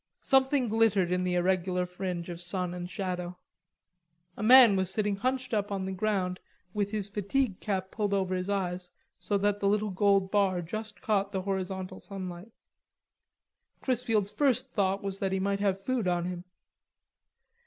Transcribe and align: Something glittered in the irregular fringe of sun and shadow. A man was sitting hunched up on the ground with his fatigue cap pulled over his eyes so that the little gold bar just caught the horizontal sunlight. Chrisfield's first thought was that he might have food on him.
Something 0.23 0.67
glittered 0.67 1.11
in 1.11 1.23
the 1.23 1.35
irregular 1.35 1.85
fringe 1.85 2.27
of 2.29 2.41
sun 2.41 2.73
and 2.73 2.89
shadow. 2.89 3.37
A 4.35 4.41
man 4.41 4.75
was 4.75 4.89
sitting 4.91 5.15
hunched 5.17 5.53
up 5.53 5.71
on 5.71 5.85
the 5.85 5.91
ground 5.91 6.39
with 6.73 6.89
his 6.89 7.07
fatigue 7.11 7.59
cap 7.59 7.91
pulled 7.91 8.11
over 8.11 8.33
his 8.33 8.49
eyes 8.49 8.89
so 9.19 9.37
that 9.37 9.59
the 9.59 9.67
little 9.67 9.91
gold 9.91 10.31
bar 10.31 10.63
just 10.63 11.01
caught 11.03 11.31
the 11.31 11.43
horizontal 11.43 11.99
sunlight. 11.99 12.49
Chrisfield's 13.83 14.31
first 14.33 14.71
thought 14.73 15.03
was 15.03 15.19
that 15.19 15.33
he 15.33 15.39
might 15.39 15.59
have 15.59 15.79
food 15.79 16.07
on 16.07 16.25
him. 16.25 16.45